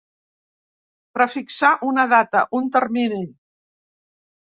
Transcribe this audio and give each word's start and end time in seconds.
Prefixar 1.19 1.71
una 1.91 2.09
data, 2.17 2.45
un 2.63 2.69
termini. 2.79 3.25